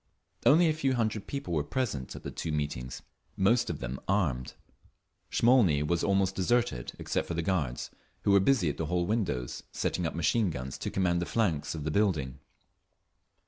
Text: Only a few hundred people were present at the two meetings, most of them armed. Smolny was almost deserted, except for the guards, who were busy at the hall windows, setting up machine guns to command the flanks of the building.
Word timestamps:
Only 0.47 0.67
a 0.67 0.73
few 0.73 0.95
hundred 0.95 1.27
people 1.27 1.53
were 1.53 1.63
present 1.63 2.15
at 2.15 2.23
the 2.23 2.31
two 2.31 2.51
meetings, 2.51 3.03
most 3.37 3.69
of 3.69 3.81
them 3.81 3.99
armed. 4.07 4.55
Smolny 5.29 5.83
was 5.83 6.03
almost 6.03 6.33
deserted, 6.33 6.93
except 6.97 7.27
for 7.27 7.35
the 7.35 7.43
guards, 7.43 7.91
who 8.23 8.31
were 8.31 8.39
busy 8.39 8.67
at 8.67 8.77
the 8.77 8.87
hall 8.87 9.05
windows, 9.05 9.61
setting 9.71 10.07
up 10.07 10.15
machine 10.15 10.49
guns 10.49 10.79
to 10.79 10.89
command 10.89 11.21
the 11.21 11.27
flanks 11.27 11.75
of 11.75 11.83
the 11.83 11.91
building. 11.91 12.39